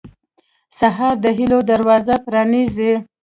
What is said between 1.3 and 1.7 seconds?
هيلو